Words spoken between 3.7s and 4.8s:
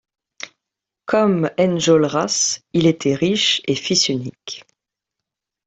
fils unique.